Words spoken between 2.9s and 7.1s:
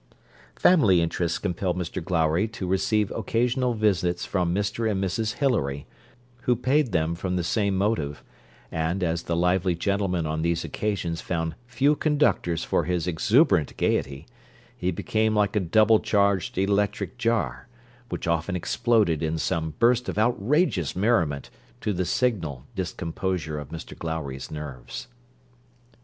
occasional visits from Mr and Mrs Hilary, who paid